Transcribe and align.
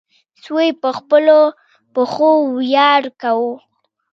سوی 0.43 0.69
په 0.81 0.89
خپلو 0.97 1.39
پښو 1.93 2.31
ویاړ 2.57 3.01
کاوه. 3.21 3.53